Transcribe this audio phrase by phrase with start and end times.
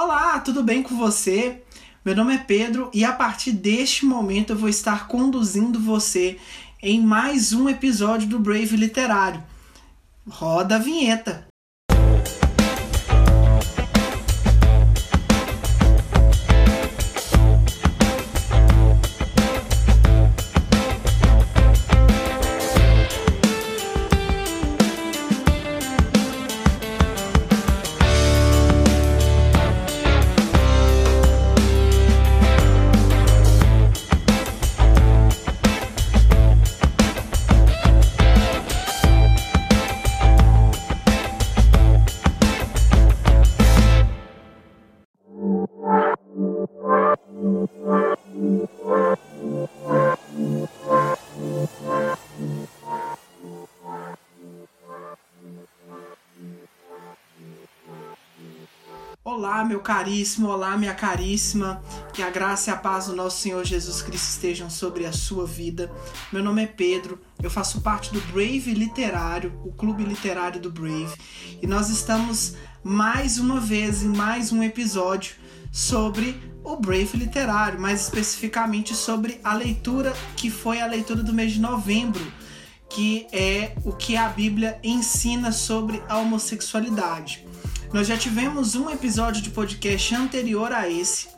[0.00, 1.60] Olá, tudo bem com você?
[2.04, 6.38] Meu nome é Pedro e a partir deste momento eu vou estar conduzindo você
[6.80, 9.42] em mais um episódio do Brave Literário.
[10.24, 11.47] Roda a vinheta!
[59.88, 61.82] Caríssimo, olá, minha caríssima.
[62.12, 65.46] Que a graça e a paz do nosso Senhor Jesus Cristo estejam sobre a sua
[65.46, 65.90] vida.
[66.30, 71.16] Meu nome é Pedro, eu faço parte do Brave Literário, o clube literário do Brave,
[71.62, 75.36] e nós estamos mais uma vez em mais um episódio
[75.72, 81.52] sobre o Brave Literário, mais especificamente sobre a leitura que foi a leitura do mês
[81.52, 82.30] de novembro,
[82.90, 87.47] que é o que a Bíblia ensina sobre a homossexualidade.
[87.92, 91.28] Nós já tivemos um episódio de podcast anterior a esse,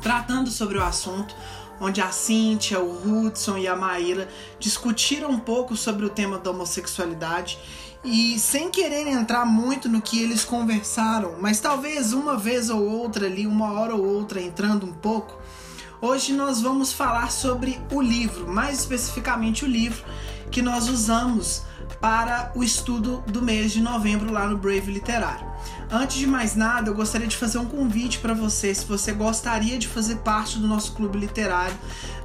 [0.00, 1.36] tratando sobre o assunto,
[1.78, 4.26] onde a Cíntia, o Hudson e a Maíra
[4.58, 7.58] discutiram um pouco sobre o tema da homossexualidade.
[8.02, 13.26] E sem querer entrar muito no que eles conversaram, mas talvez uma vez ou outra
[13.26, 15.38] ali, uma hora ou outra entrando um pouco,
[16.00, 20.04] hoje nós vamos falar sobre o livro, mais especificamente o livro
[20.50, 21.62] que nós usamos
[22.00, 25.46] para o estudo do mês de novembro lá no Brave Literário.
[25.90, 29.78] Antes de mais nada, eu gostaria de fazer um convite para você, se você gostaria
[29.78, 31.76] de fazer parte do nosso clube literário.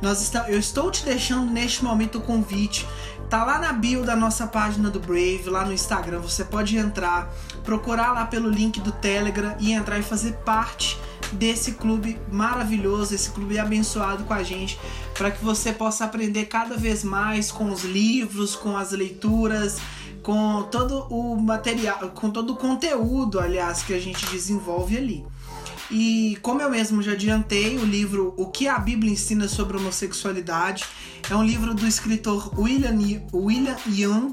[0.02, 2.88] Nós está, eu estou te deixando neste momento o convite.
[3.30, 6.20] Tá lá na bio da nossa página do Brave, lá no Instagram.
[6.20, 7.31] Você pode entrar,
[7.64, 10.98] procurar lá pelo link do Telegram e entrar e fazer parte
[11.34, 14.80] desse clube maravilhoso, esse clube abençoado com a gente,
[15.14, 19.78] para que você possa aprender cada vez mais com os livros, com as leituras,
[20.22, 25.25] com todo o material, com todo o conteúdo, aliás, que a gente desenvolve ali.
[25.90, 30.86] E como eu mesmo já adiantei, o livro O que a Bíblia ensina sobre homossexualidade
[31.30, 32.98] é um livro do escritor William,
[33.34, 34.31] William Young.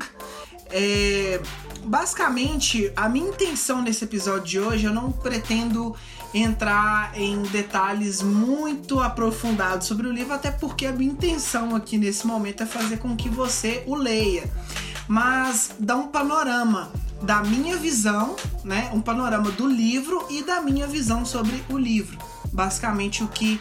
[0.71, 1.41] É,
[1.85, 5.97] basicamente, a minha intenção nesse episódio de hoje, eu não pretendo
[6.33, 12.27] entrar em detalhes muito aprofundados sobre o livro, até porque a minha intenção aqui nesse
[12.27, 14.51] momento é fazer com que você o leia.
[15.07, 18.91] Mas dá um panorama da minha visão, né?
[18.93, 22.19] Um panorama do livro e da minha visão sobre o livro.
[22.53, 23.61] Basicamente o que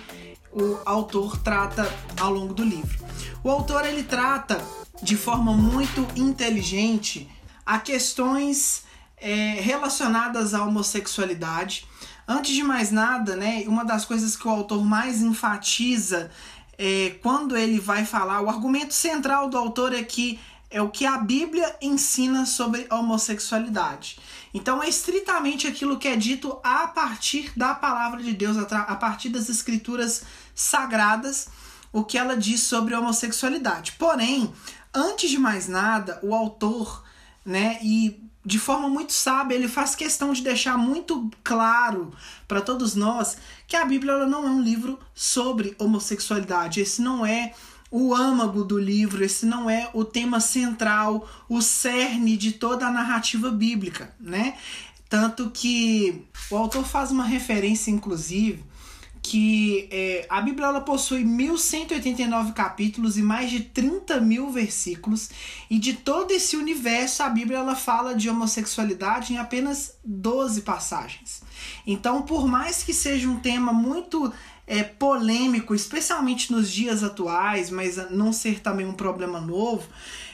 [0.51, 1.89] o autor trata
[2.19, 3.05] ao longo do livro.
[3.43, 4.61] O autor ele trata
[5.01, 7.29] de forma muito inteligente
[7.65, 8.83] a questões
[9.17, 11.85] é, relacionadas à homossexualidade,
[12.27, 16.29] Antes de mais nada, né, uma das coisas que o autor mais enfatiza
[16.77, 20.39] é, quando ele vai falar, o argumento central do autor é que
[20.69, 24.19] é o que a Bíblia ensina sobre homossexualidade.
[24.53, 29.29] Então é estritamente aquilo que é dito a partir da palavra de Deus, a partir
[29.29, 30.23] das escrituras
[30.53, 31.47] sagradas,
[31.93, 33.93] o que ela diz sobre homossexualidade.
[33.93, 34.53] Porém,
[34.93, 37.01] antes de mais nada, o autor,
[37.45, 42.13] né, e de forma muito sábia, ele faz questão de deixar muito claro
[42.47, 43.37] para todos nós
[43.67, 46.79] que a Bíblia não é um livro sobre homossexualidade.
[46.79, 47.51] Esse não é
[47.91, 52.91] o âmago do livro, esse não é o tema central, o cerne de toda a
[52.91, 54.57] narrativa bíblica, né?
[55.09, 58.63] Tanto que o autor faz uma referência, inclusive,
[59.29, 65.29] que é, a Bíblia ela possui 1189 capítulos e mais de 30 mil versículos,
[65.69, 71.41] e de todo esse universo a Bíblia ela fala de homossexualidade em apenas 12 passagens.
[71.85, 74.31] Então, por mais que seja um tema muito
[74.65, 79.89] é, polêmico, especialmente nos dias atuais, mas não ser também um problema novo,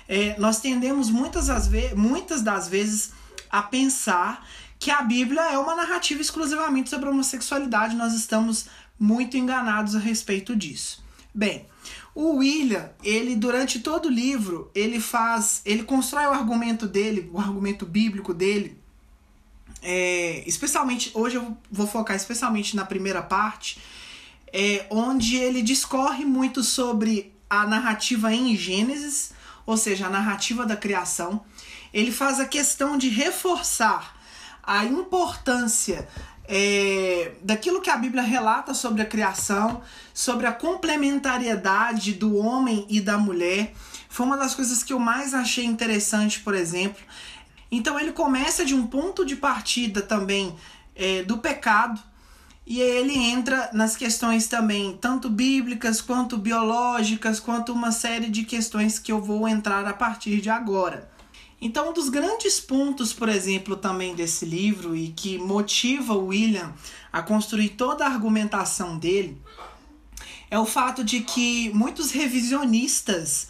[0.08, 3.12] é, nós tendemos muitas das, muitas das vezes
[3.50, 4.46] a pensar
[4.84, 7.96] que a Bíblia é uma narrativa exclusivamente sobre homossexualidade.
[7.96, 8.66] Nós estamos
[9.00, 11.04] muito enganados a respeito disso.
[11.34, 11.68] Bem,
[12.16, 17.40] o William, ele durante todo o livro, ele faz, ele constrói o argumento dele, o
[17.40, 18.78] argumento bíblico dele,
[19.82, 23.80] é, especialmente hoje eu vou focar especialmente na primeira parte,
[24.52, 29.34] é, onde ele discorre muito sobre a narrativa em Gênesis,
[29.66, 31.44] ou seja, a narrativa da criação.
[31.94, 34.16] Ele faz a questão de reforçar
[34.64, 36.08] a importância
[36.46, 39.82] é, daquilo que a Bíblia relata sobre a criação,
[40.14, 43.74] sobre a complementariedade do homem e da mulher.
[44.10, 47.02] Foi uma das coisas que eu mais achei interessante, por exemplo.
[47.72, 50.56] Então ele começa de um ponto de partida também
[50.96, 52.00] é, do pecado,
[52.66, 58.44] e aí ele entra nas questões também, tanto bíblicas quanto biológicas, quanto uma série de
[58.44, 61.12] questões que eu vou entrar a partir de agora.
[61.66, 66.74] Então, um dos grandes pontos, por exemplo, também desse livro e que motiva o William
[67.10, 69.42] a construir toda a argumentação dele
[70.52, 73.48] é o fato de que muitos revisionistas,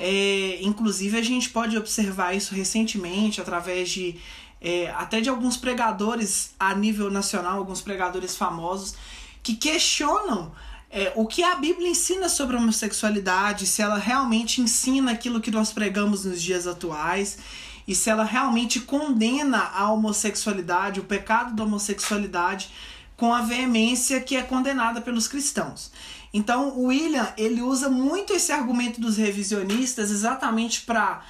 [0.00, 4.18] é, inclusive a gente pode observar isso recentemente através de
[4.58, 8.94] é, até de alguns pregadores a nível nacional, alguns pregadores famosos,
[9.42, 10.50] que questionam
[10.90, 15.72] é, o que a Bíblia ensina sobre homossexualidade, se ela realmente ensina aquilo que nós
[15.72, 17.38] pregamos nos dias atuais
[17.86, 22.70] e se ela realmente condena a homossexualidade, o pecado da homossexualidade
[23.16, 25.92] com a veemência que é condenada pelos cristãos.
[26.32, 31.22] Então, o William ele usa muito esse argumento dos revisionistas exatamente para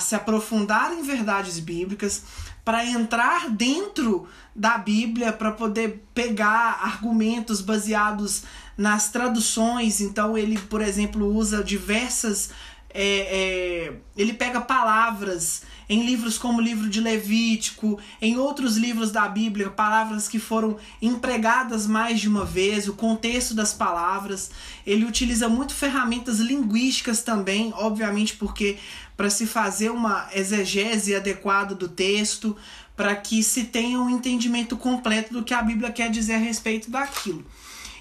[0.00, 2.22] se aprofundar em verdades bíblicas,
[2.68, 8.42] para entrar dentro da Bíblia, para poder pegar argumentos baseados
[8.76, 10.02] nas traduções.
[10.02, 12.50] Então, ele, por exemplo, usa diversas.
[12.92, 19.10] É, é, ele pega palavras em livros como o livro de Levítico, em outros livros
[19.10, 24.50] da Bíblia, palavras que foram empregadas mais de uma vez, o contexto das palavras.
[24.86, 28.76] Ele utiliza muito ferramentas linguísticas também, obviamente, porque
[29.16, 32.56] para se fazer uma exegese adequada do texto,
[32.96, 36.90] para que se tenha um entendimento completo do que a Bíblia quer dizer a respeito
[36.90, 37.44] daquilo.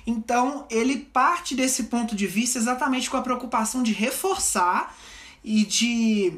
[0.07, 4.95] Então, ele parte desse ponto de vista exatamente com a preocupação de reforçar
[5.43, 6.33] e de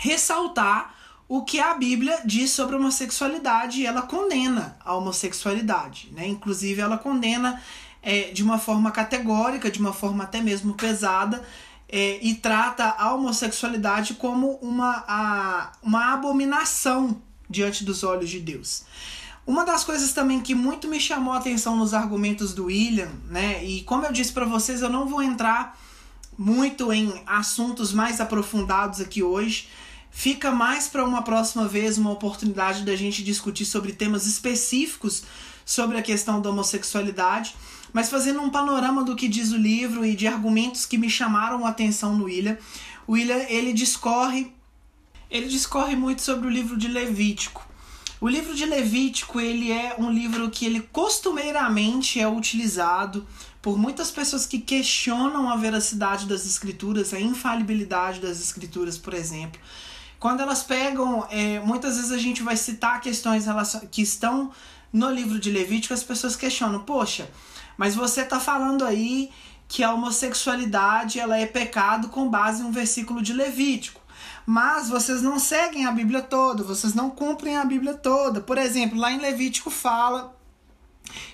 [0.00, 0.94] ressaltar
[1.28, 6.08] o que a Bíblia diz sobre a homossexualidade e ela condena a homossexualidade.
[6.12, 6.26] Né?
[6.26, 7.62] Inclusive, ela condena
[8.02, 11.44] é, de uma forma categórica, de uma forma até mesmo pesada,
[11.86, 18.84] é, e trata a homossexualidade como uma, a, uma abominação diante dos olhos de Deus.
[19.46, 23.62] Uma das coisas também que muito me chamou a atenção nos argumentos do William, né?
[23.64, 25.78] E como eu disse para vocês, eu não vou entrar
[26.38, 29.68] muito em assuntos mais aprofundados aqui hoje.
[30.10, 35.22] Fica mais para uma próxima vez uma oportunidade da gente discutir sobre temas específicos
[35.64, 37.54] sobre a questão da homossexualidade.
[37.92, 41.64] Mas fazendo um panorama do que diz o livro e de argumentos que me chamaram
[41.64, 42.58] a atenção no William,
[43.06, 44.52] o William ele discorre
[45.30, 47.64] ele discorre muito sobre o livro de Levítico.
[48.20, 53.26] O livro de Levítico ele é um livro que ele costumeiramente é utilizado
[53.62, 59.60] por muitas pessoas que questionam a veracidade das escrituras, a infalibilidade das escrituras, por exemplo.
[60.20, 63.46] Quando elas pegam, é, muitas vezes a gente vai citar questões
[63.90, 64.52] que estão
[64.92, 67.30] no livro de Levítico, as pessoas questionam, poxa,
[67.78, 69.30] mas você está falando aí
[69.66, 74.00] que a homossexualidade ela é pecado com base em um versículo de Levítico.
[74.44, 78.42] Mas vocês não seguem a Bíblia toda, vocês não cumprem a Bíblia toda.
[78.42, 80.36] Por exemplo, lá em Levítico fala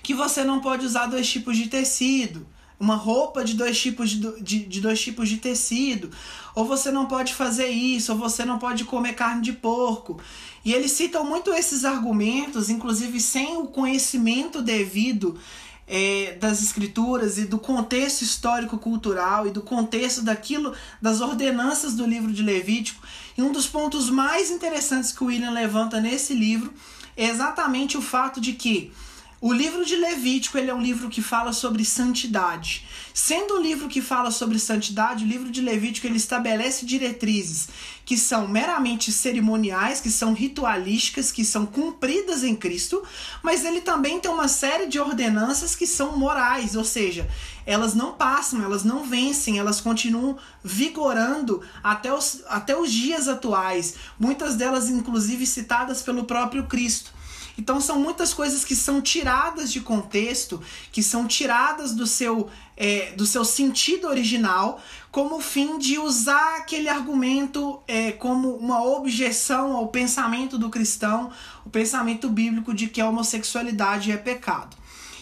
[0.01, 2.47] que você não pode usar dois tipos de tecido,
[2.79, 6.11] uma roupa de dois tipos de, de, de, dois tipos de tecido,
[6.53, 10.19] ou você não pode fazer isso, ou você não pode comer carne de porco.
[10.63, 15.39] E eles citam muito esses argumentos, inclusive sem o conhecimento devido
[15.87, 22.31] é, das escrituras e do contexto histórico-cultural e do contexto daquilo, das ordenanças do livro
[22.31, 23.01] de Levítico.
[23.37, 26.73] E um dos pontos mais interessantes que o William levanta nesse livro
[27.15, 28.91] é exatamente o fato de que
[29.39, 32.87] o livro de Levítico ele é um livro que fala sobre santidade.
[33.13, 37.67] Sendo um livro que fala sobre santidade, o livro de Levítico ele estabelece diretrizes
[38.03, 43.03] que são meramente cerimoniais, que são ritualísticas, que são cumpridas em Cristo,
[43.43, 47.27] mas ele também tem uma série de ordenanças que são morais, ou seja,
[47.65, 53.95] elas não passam, elas não vencem, elas continuam vigorando até os, até os dias atuais,
[54.17, 57.16] muitas delas inclusive citadas pelo próprio Cristo.
[57.57, 60.61] Então são muitas coisas que são tiradas de contexto,
[60.91, 64.79] que são tiradas do seu, é, do seu sentido original,
[65.11, 71.31] como fim de usar aquele argumento é, como uma objeção ao pensamento do cristão,
[71.65, 74.77] o pensamento bíblico de que a homossexualidade é pecado.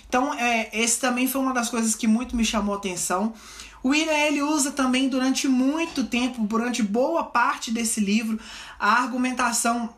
[0.07, 3.33] Então, é, esse também foi uma das coisas que muito me chamou a atenção.
[3.81, 8.39] O William ele usa também durante muito tempo, durante boa parte desse livro,
[8.79, 9.93] a argumentação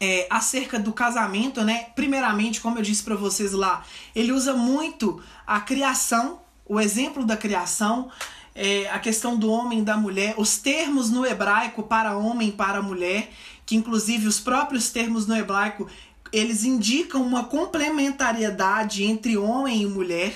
[0.00, 1.86] é, acerca do casamento, né?
[1.94, 3.84] Primeiramente, como eu disse para vocês lá,
[4.14, 8.10] ele usa muito a criação, o exemplo da criação,
[8.54, 12.52] é, a questão do homem e da mulher, os termos no hebraico para homem e
[12.52, 13.30] para mulher,
[13.66, 15.88] que inclusive os próprios termos no hebraico
[16.34, 20.34] eles indicam uma complementariedade entre homem e mulher.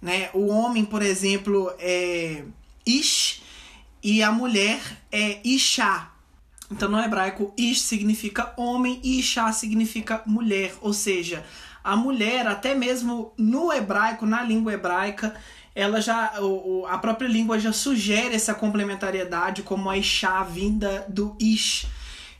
[0.00, 0.30] Né?
[0.32, 2.44] O homem, por exemplo, é
[2.86, 3.42] Ish
[4.00, 4.80] e a mulher
[5.10, 6.11] é Isha.
[6.72, 10.74] Então, no hebraico, Ish significa homem e Isha significa mulher.
[10.80, 11.44] Ou seja,
[11.84, 15.34] a mulher, até mesmo no hebraico, na língua hebraica,
[15.74, 16.32] ela já
[16.88, 21.86] a própria língua já sugere essa complementariedade como a Isha vinda do Ish.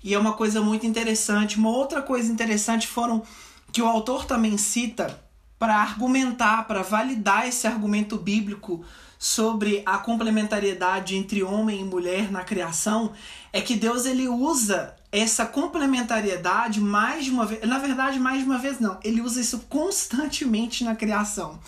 [0.02, 1.58] E é uma coisa muito interessante.
[1.58, 3.22] Uma outra coisa interessante foram
[3.70, 5.22] que o autor também cita
[5.58, 8.82] para argumentar, para validar esse argumento bíblico
[9.22, 13.12] sobre a complementariedade entre homem e mulher na criação,
[13.52, 18.44] é que Deus ele usa essa complementariedade mais de uma vez, na verdade mais de
[18.44, 21.60] uma vez não, ele usa isso constantemente na criação.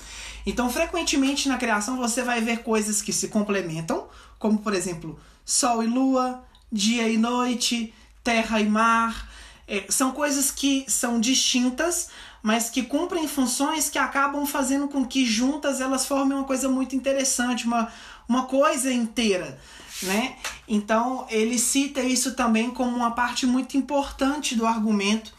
[0.44, 5.80] Então, frequentemente na criação você vai ver coisas que se complementam, como por exemplo, sol
[5.80, 6.42] e lua,
[6.72, 7.94] dia e noite,
[8.24, 9.30] terra e mar.
[9.68, 12.08] É, são coisas que são distintas,
[12.44, 16.94] mas que cumprem funções que acabam fazendo com que juntas elas formem uma coisa muito
[16.94, 17.90] interessante, uma,
[18.28, 19.58] uma coisa inteira.
[20.02, 20.36] Né?
[20.68, 25.32] Então ele cita isso também como uma parte muito importante do argumento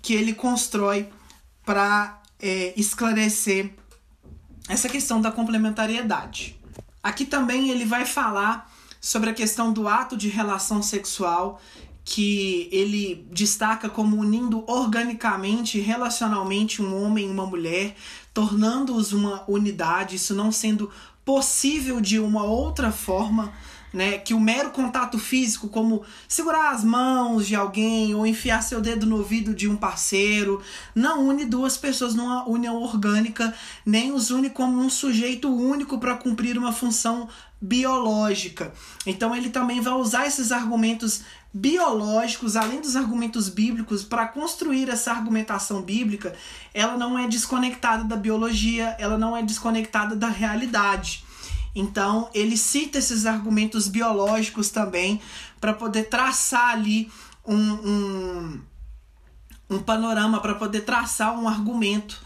[0.00, 1.10] que ele constrói
[1.66, 3.74] para é, esclarecer
[4.68, 6.56] essa questão da complementariedade.
[7.02, 11.60] Aqui também ele vai falar sobre a questão do ato de relação sexual
[12.04, 17.96] que ele destaca como unindo organicamente, relacionalmente um homem e uma mulher,
[18.32, 20.90] tornando-os uma unidade, isso não sendo
[21.24, 23.52] possível de uma outra forma,
[23.94, 24.18] né?
[24.18, 29.06] Que o mero contato físico, como segurar as mãos de alguém ou enfiar seu dedo
[29.06, 30.60] no ouvido de um parceiro,
[30.94, 33.54] não une duas pessoas numa união orgânica,
[33.86, 37.28] nem os une como um sujeito único para cumprir uma função
[37.60, 38.74] biológica.
[39.06, 41.22] Então ele também vai usar esses argumentos
[41.56, 46.34] biológicos, além dos argumentos bíblicos, para construir essa argumentação bíblica,
[46.74, 51.23] ela não é desconectada da biologia, ela não é desconectada da realidade.
[51.74, 55.20] Então, ele cita esses argumentos biológicos também
[55.60, 57.10] para poder traçar ali
[57.44, 58.60] um, um,
[59.70, 62.22] um panorama, para poder traçar um argumento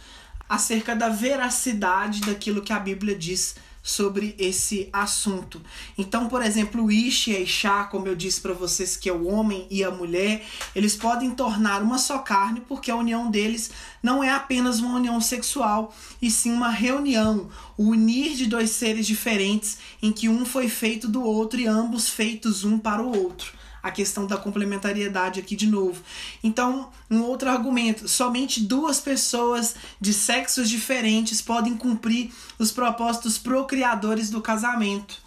[0.48, 3.56] acerca da veracidade daquilo que a Bíblia diz
[3.88, 5.62] sobre esse assunto.
[5.96, 9.26] Então, por exemplo, o Ish e Isha, como eu disse para vocês, que é o
[9.26, 10.44] homem e a mulher,
[10.76, 13.70] eles podem tornar uma só carne porque a união deles
[14.02, 19.06] não é apenas uma união sexual, e sim uma reunião, o unir de dois seres
[19.06, 23.58] diferentes em que um foi feito do outro e ambos feitos um para o outro
[23.82, 26.02] a questão da complementariedade aqui de novo.
[26.42, 34.30] Então, um outro argumento: somente duas pessoas de sexos diferentes podem cumprir os propósitos procriadores
[34.30, 35.20] do casamento.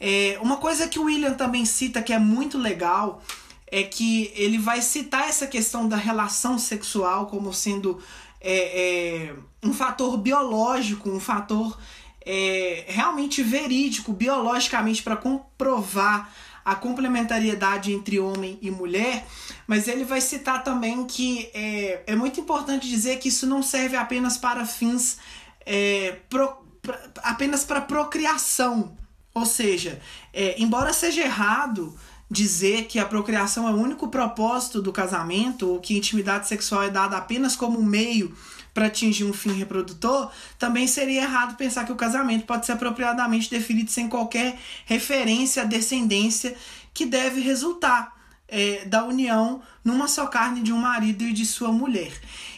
[0.00, 3.22] É, uma coisa que o William também cita que é muito legal
[3.70, 8.00] é que ele vai citar essa questão da relação sexual como sendo
[8.40, 11.78] é, é, um fator biológico, um fator
[12.24, 16.32] é, realmente verídico, biologicamente, para comprovar
[16.64, 19.26] a complementariedade entre homem e mulher,
[19.66, 23.96] mas ele vai citar também que é, é muito importante dizer que isso não serve
[23.96, 25.18] apenas para fins
[25.64, 26.48] é, pro,
[26.82, 28.96] pra, apenas para procriação.
[29.34, 30.00] Ou seja,
[30.32, 31.96] é, embora seja errado
[32.30, 36.90] dizer que a procriação é o único propósito do casamento, ou que intimidade sexual é
[36.90, 38.36] dada apenas como meio
[38.78, 43.50] para atingir um fim reprodutor, também seria errado pensar que o casamento pode ser apropriadamente
[43.50, 44.56] definido sem qualquer
[44.86, 46.54] referência à descendência
[46.94, 48.16] que deve resultar
[48.46, 52.12] é, da união numa só carne de um marido e de sua mulher.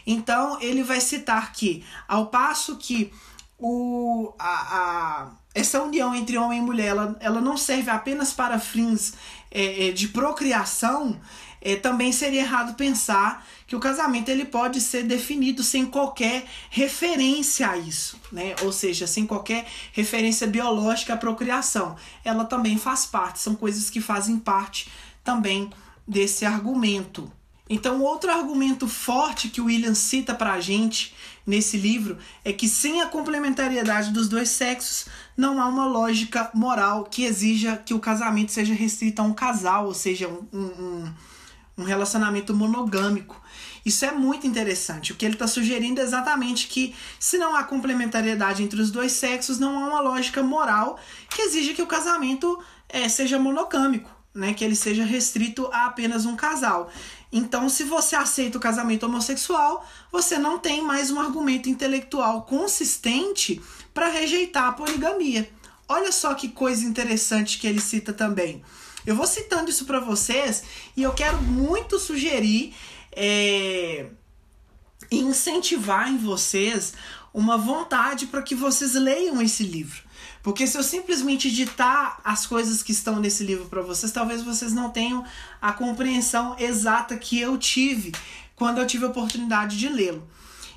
[0.07, 3.11] Então ele vai citar que, ao passo que
[3.59, 8.59] o, a, a, essa união entre homem e mulher ela, ela não serve apenas para
[8.59, 9.15] fins
[9.51, 11.19] é, é de procriação,
[11.61, 17.69] é, também seria errado pensar que o casamento ele pode ser definido sem qualquer referência
[17.69, 18.55] a isso, né?
[18.63, 21.97] Ou seja, sem qualquer referência biológica à procriação.
[22.25, 24.91] Ela também faz parte, são coisas que fazem parte
[25.23, 25.71] também
[26.07, 27.31] desse argumento.
[27.69, 31.15] Então, outro argumento forte que o William cita para a gente
[31.47, 37.05] nesse livro é que sem a complementariedade dos dois sexos não há uma lógica moral
[37.05, 41.13] que exija que o casamento seja restrito a um casal, ou seja, um, um
[41.81, 43.41] um relacionamento monogâmico.
[43.85, 45.13] Isso é muito interessante.
[45.13, 49.13] O que ele está sugerindo é exatamente que, se não há complementariedade entre os dois
[49.13, 50.99] sexos, não há uma lógica moral
[51.31, 54.53] que exige que o casamento é, seja monogâmico, né?
[54.53, 56.91] que ele seja restrito a apenas um casal.
[57.33, 63.61] Então, se você aceita o casamento homossexual, você não tem mais um argumento intelectual consistente
[63.95, 65.51] para rejeitar a poligamia.
[65.89, 68.63] Olha só que coisa interessante que ele cita também.
[69.07, 70.63] Eu vou citando isso para vocês
[70.97, 72.75] e eu quero muito sugerir
[73.13, 74.07] é,
[75.11, 76.95] e incentivar em vocês
[77.33, 80.03] uma vontade para que vocês leiam esse livro.
[80.43, 84.73] Porque se eu simplesmente ditar as coisas que estão nesse livro para vocês, talvez vocês
[84.73, 85.25] não tenham
[85.61, 88.13] a compreensão exata que eu tive
[88.57, 90.27] quando eu tive a oportunidade de lê-lo.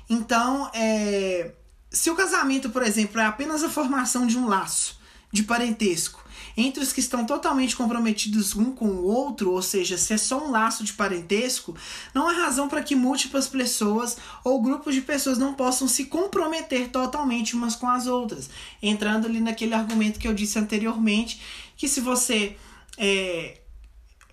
[0.08, 1.52] Então, é,
[1.90, 4.98] se o casamento, por exemplo, é apenas a formação de um laço
[5.32, 6.23] de parentesco
[6.56, 10.46] entre os que estão totalmente comprometidos um com o outro, ou seja, se é só
[10.46, 11.74] um laço de parentesco,
[12.14, 16.88] não há razão para que múltiplas pessoas ou grupos de pessoas não possam se comprometer
[16.88, 18.48] totalmente umas com as outras.
[18.82, 21.40] Entrando ali naquele argumento que eu disse anteriormente,
[21.76, 22.56] que se você
[22.96, 23.60] é,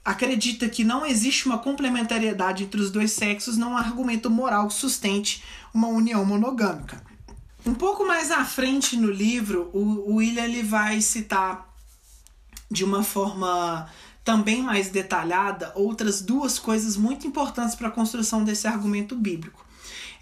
[0.03, 4.73] acredita que não existe uma complementariedade entre os dois sexos, não há argumento moral que
[4.73, 7.01] sustente uma união monogâmica.
[7.65, 11.70] Um pouco mais à frente no livro, o, William ele vai citar
[12.71, 13.87] de uma forma
[14.23, 19.65] também mais detalhada outras duas coisas muito importantes para a construção desse argumento bíblico.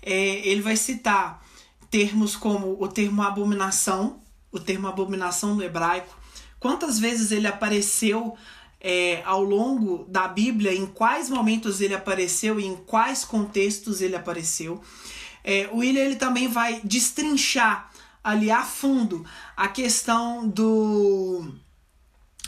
[0.02, 1.46] É, ele vai citar
[1.92, 6.18] termos como o termo abominação, o termo abominação no hebraico,
[6.60, 8.36] quantas vezes ele apareceu
[8.82, 14.16] é, ao longo da Bíblia, em quais momentos ele apareceu e em quais contextos ele
[14.16, 14.82] apareceu.
[15.44, 17.92] É, o William ele também vai destrinchar
[18.24, 19.26] ali a fundo
[19.56, 21.54] a questão do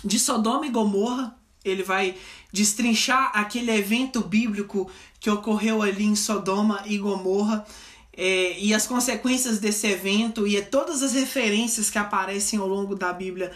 [0.04, 1.36] de Sodoma e Gomorra.
[1.64, 2.16] Ele vai
[2.52, 4.90] destrinchar aquele evento bíblico
[5.20, 7.66] que ocorreu ali em Sodoma e Gomorra
[8.14, 13.14] é, e as consequências desse evento e todas as referências que aparecem ao longo da
[13.14, 13.52] Bíblia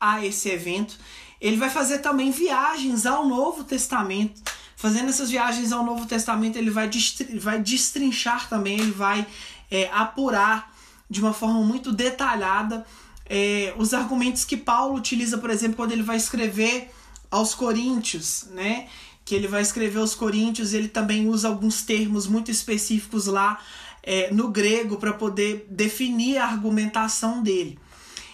[0.00, 0.98] a esse evento.
[1.40, 4.42] Ele vai fazer também viagens ao Novo Testamento.
[4.76, 6.90] Fazendo essas viagens ao Novo Testamento, ele vai,
[7.38, 9.26] vai destrinchar também, ele vai
[9.70, 10.74] é, apurar
[11.08, 12.86] de uma forma muito detalhada
[13.32, 16.90] é, os argumentos que Paulo utiliza, por exemplo, quando ele vai escrever
[17.30, 18.88] aos Coríntios, né?
[19.24, 23.62] Que ele vai escrever aos Coríntios, ele também usa alguns termos muito específicos lá
[24.02, 27.78] é, no grego para poder definir a argumentação dele.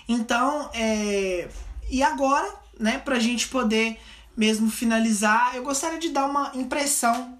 [0.08, 1.50] Então, é,
[1.90, 3.98] e agora, né, para a gente poder
[4.34, 7.38] mesmo finalizar, eu gostaria de dar uma impressão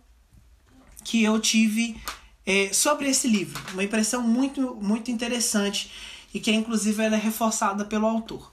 [1.03, 1.97] que eu tive
[2.45, 5.91] é, sobre esse livro, uma impressão muito, muito interessante
[6.37, 8.53] e que inclusive ela é reforçada pelo autor.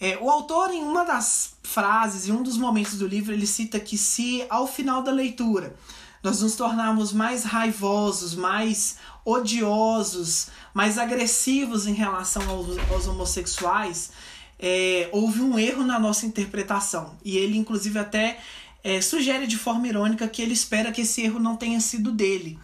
[0.00, 3.78] É, o autor, em uma das frases, em um dos momentos do livro, ele cita
[3.78, 5.76] que se ao final da leitura
[6.24, 14.10] nós nos tornarmos mais raivosos, mais odiosos, mais agressivos em relação aos, aos homossexuais,
[14.58, 17.16] é, houve um erro na nossa interpretação.
[17.24, 18.40] E ele, inclusive, até
[18.82, 22.58] é, sugere de forma irônica que ele espera que esse erro não tenha sido dele.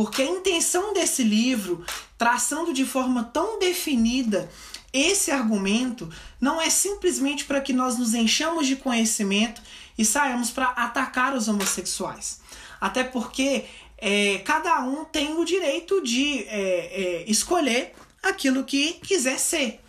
[0.00, 1.84] Porque a intenção desse livro,
[2.16, 4.50] traçando de forma tão definida
[4.94, 6.10] esse argumento,
[6.40, 9.60] não é simplesmente para que nós nos enchamos de conhecimento
[9.98, 12.40] e saímos para atacar os homossexuais.
[12.80, 13.66] Até porque
[13.98, 19.82] é, cada um tem o direito de é, é, escolher aquilo que quiser ser.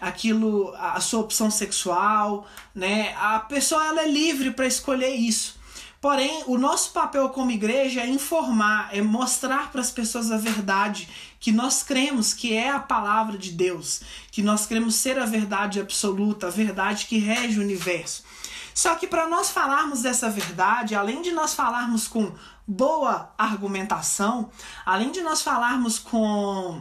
[0.00, 3.12] Aquilo a sua opção sexual né?
[3.18, 5.57] A pessoa ela é livre para escolher isso
[6.00, 11.08] Porém, o nosso papel como igreja é informar, é mostrar para as pessoas a verdade
[11.40, 15.80] que nós cremos que é a palavra de Deus, que nós cremos ser a verdade
[15.80, 18.22] absoluta, a verdade que rege o universo.
[18.72, 22.32] Só que para nós falarmos dessa verdade, além de nós falarmos com
[22.64, 24.50] boa argumentação,
[24.86, 26.80] além de nós falarmos com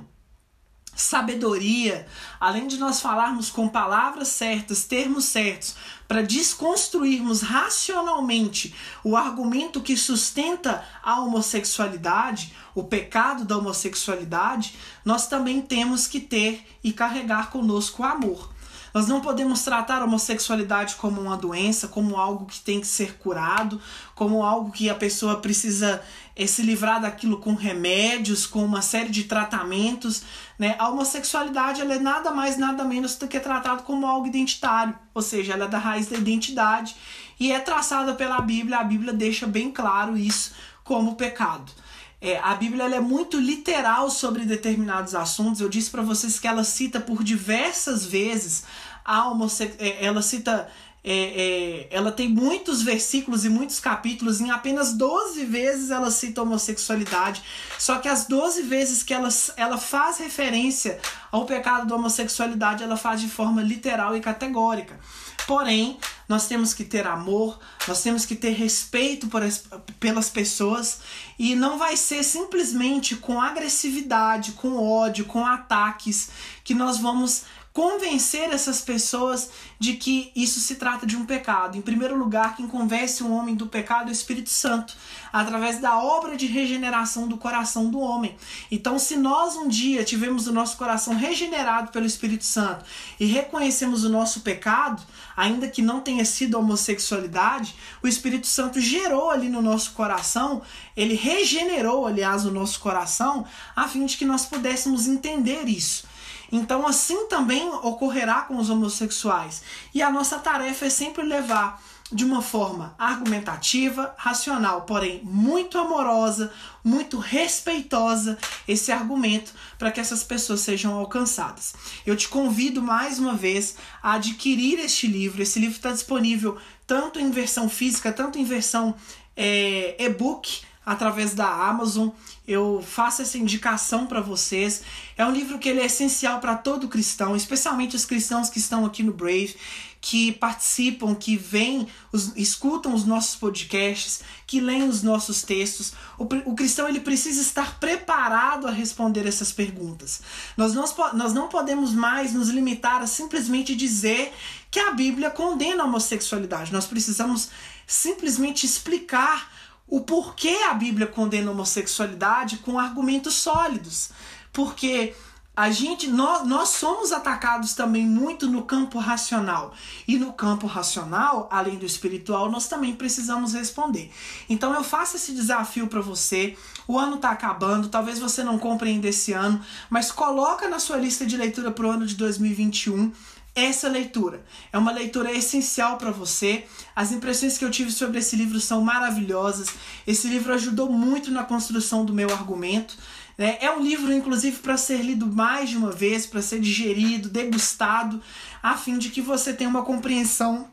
[0.97, 2.07] sabedoria,
[2.39, 5.75] além de nós falarmos com palavras certas, termos certos,
[6.07, 15.61] para desconstruirmos racionalmente o argumento que sustenta a homossexualidade, o pecado da homossexualidade, nós também
[15.61, 18.56] temos que ter e carregar conosco o amor.
[18.97, 23.19] Nós não podemos tratar a homossexualidade como uma doença, como algo que tem que ser
[23.19, 23.79] curado,
[24.15, 26.01] como algo que a pessoa precisa
[26.35, 30.23] é, se livrar daquilo com remédios, com uma série de tratamentos.
[30.57, 30.75] Né?
[30.79, 35.21] A homossexualidade ela é nada mais, nada menos do que tratado como algo identitário, ou
[35.21, 36.95] seja, ela é da raiz da identidade
[37.39, 38.79] e é traçada pela Bíblia.
[38.79, 41.71] A Bíblia deixa bem claro isso como pecado.
[42.19, 45.61] É, a Bíblia é muito literal sobre determinados assuntos.
[45.61, 48.63] Eu disse para vocês que ela cita por diversas vezes
[49.07, 49.31] a.
[49.79, 50.69] É, ela cita.
[51.03, 56.41] É, é, ela tem muitos versículos e muitos capítulos, em apenas 12 vezes ela cita
[56.41, 57.41] homossexualidade.
[57.79, 60.99] Só que as 12 vezes que ela, ela faz referência
[61.31, 64.99] ao pecado da homossexualidade, ela faz de forma literal e categórica.
[65.47, 69.63] Porém, nós temos que ter amor, nós temos que ter respeito por as,
[69.97, 70.99] pelas pessoas
[71.39, 76.29] e não vai ser simplesmente com agressividade, com ódio, com ataques
[76.65, 77.43] que nós vamos
[77.77, 81.77] convencer essas pessoas de que isso se trata de um pecado.
[81.77, 84.95] Em primeiro lugar, quem convence um homem do pecado é o Espírito Santo,
[85.31, 88.35] através da obra de regeneração do coração do homem.
[88.71, 92.83] Então, se nós um dia tivemos o nosso coração regenerado pelo Espírito Santo
[93.19, 95.03] e reconhecemos o nosso pecado,
[95.35, 100.63] ainda que não tenha sido homossexualidade, o Espírito Santo gerou ali no nosso coração,
[100.95, 106.16] ele regenerou, aliás, o nosso coração, a fim de que nós pudéssemos entender isso.
[106.51, 109.61] Então, assim também ocorrerá com os homossexuais.
[109.93, 111.81] E a nossa tarefa é sempre levar
[112.11, 120.23] de uma forma argumentativa, racional, porém muito amorosa, muito respeitosa esse argumento para que essas
[120.23, 121.75] pessoas sejam alcançadas.
[122.05, 125.41] Eu te convido mais uma vez a adquirir este livro.
[125.41, 128.95] Esse livro está disponível tanto em versão física, tanto em versão
[129.35, 132.07] é, e-book através da Amazon.
[132.47, 134.81] Eu faço essa indicação para vocês.
[135.17, 138.85] É um livro que ele é essencial para todo cristão, especialmente os cristãos que estão
[138.85, 139.53] aqui no Brave,
[139.99, 145.91] que participam, que vêm, os, escutam os nossos podcasts, que leem os nossos textos.
[146.17, 150.21] O, o cristão ele precisa estar preparado a responder essas perguntas.
[150.55, 154.33] Nós não, nós não podemos mais nos limitar a simplesmente dizer
[154.71, 156.71] que a Bíblia condena a homossexualidade.
[156.71, 157.49] Nós precisamos
[157.85, 159.51] simplesmente explicar
[159.87, 164.09] o porquê a Bíblia condena a homossexualidade com argumentos sólidos.
[164.51, 165.15] Porque
[165.57, 169.73] a gente nós, nós somos atacados também muito no campo racional.
[170.07, 174.11] E no campo racional, além do espiritual, nós também precisamos responder.
[174.47, 176.55] Então eu faço esse desafio para você.
[176.87, 181.25] O ano está acabando, talvez você não compreenda esse ano, mas coloca na sua lista
[181.25, 183.11] de leitura para o ano de 2021
[183.57, 184.45] essa leitura.
[184.71, 186.65] É uma leitura essencial para você.
[186.95, 189.69] As impressões que eu tive sobre esse livro são maravilhosas.
[190.05, 192.95] Esse livro ajudou muito na construção do meu argumento.
[193.35, 193.57] Né?
[193.59, 198.21] É um livro, inclusive, para ser lido mais de uma vez, para ser digerido, degustado,
[198.61, 200.69] a fim de que você tenha uma compreensão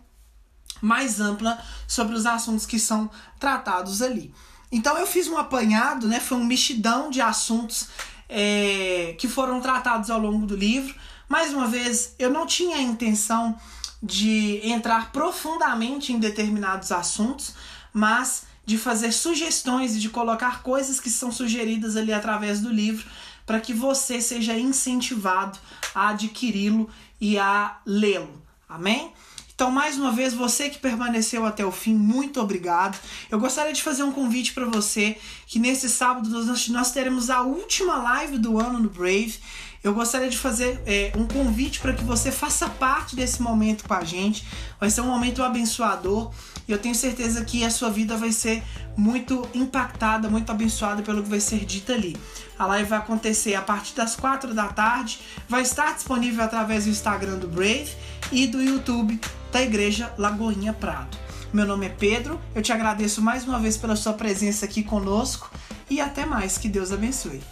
[0.80, 4.34] mais ampla sobre os assuntos que são tratados ali.
[4.70, 6.20] Então eu fiz um apanhado, né?
[6.20, 7.88] Foi um mexidão de assuntos
[8.28, 10.94] é, que foram tratados ao longo do livro
[11.28, 13.58] mais uma vez, eu não tinha a intenção
[14.02, 17.54] de entrar profundamente em determinados assuntos,
[17.92, 23.06] mas de fazer sugestões e de colocar coisas que são sugeridas ali através do livro
[23.46, 25.58] para que você seja incentivado
[25.94, 26.88] a adquiri-lo
[27.20, 28.42] e a lê-lo.
[28.68, 29.12] Amém?
[29.54, 32.98] Então, mais uma vez, você que permaneceu até o fim, muito obrigado.
[33.30, 37.42] Eu gostaria de fazer um convite para você que nesse sábado nós, nós teremos a
[37.42, 39.38] última live do ano no Brave
[39.84, 43.92] eu gostaria de fazer é, um convite para que você faça parte desse momento com
[43.92, 44.46] a gente.
[44.80, 46.32] Vai ser um momento abençoador
[46.66, 48.62] e eu tenho certeza que a sua vida vai ser
[48.96, 52.16] muito impactada, muito abençoada pelo que vai ser dito ali.
[52.58, 56.90] A live vai acontecer a partir das quatro da tarde, vai estar disponível através do
[56.90, 57.92] Instagram do Brave
[58.32, 59.20] e do YouTube
[59.52, 61.14] da Igreja Lagoinha Prado.
[61.52, 65.50] Meu nome é Pedro, eu te agradeço mais uma vez pela sua presença aqui conosco
[65.90, 67.42] e até mais, que Deus abençoe.